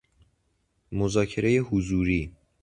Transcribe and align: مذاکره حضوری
مذاکره 0.91 1.51
حضوری 1.57 2.31